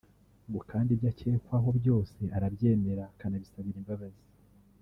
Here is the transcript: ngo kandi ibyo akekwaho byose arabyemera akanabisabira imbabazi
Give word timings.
ngo 0.49 0.59
kandi 0.71 0.89
ibyo 0.91 1.07
akekwaho 1.13 1.69
byose 1.79 2.21
arabyemera 2.37 3.03
akanabisabira 3.11 3.77
imbabazi 3.81 4.23